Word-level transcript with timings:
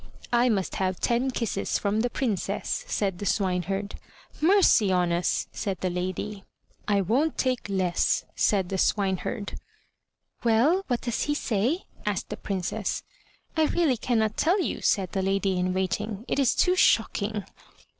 I 0.33 0.49
must 0.49 0.77
have 0.77 0.99
ten 0.99 1.29
kisses 1.29 1.77
from 1.77 1.99
the 1.99 2.09
Princess," 2.09 2.85
said 2.87 3.19
the 3.19 3.25
swineherd. 3.27 3.99
"Mercy 4.41 4.91
on 4.91 5.11
us!" 5.11 5.47
said 5.51 5.79
the 5.81 5.91
lady. 5.91 6.43
"I 6.87 7.01
won't 7.01 7.37
take 7.37 7.69
less," 7.69 8.25
said 8.35 8.69
the 8.69 8.79
swineherd. 8.79 9.59
"Well, 10.43 10.83
what 10.87 11.01
does 11.01 11.25
he 11.25 11.35
say?" 11.35 11.83
asked 12.03 12.29
the 12.29 12.37
Princess. 12.37 13.03
"I 13.55 13.65
really 13.65 13.95
cannot 13.95 14.37
tell 14.37 14.59
you," 14.59 14.81
said 14.81 15.11
the 15.11 15.21
lady 15.21 15.59
in 15.59 15.71
waiting, 15.71 16.25
"it 16.27 16.39
is 16.39 16.55
too 16.55 16.75
shocking." 16.75 17.43